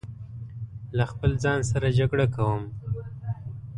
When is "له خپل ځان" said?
0.97-1.59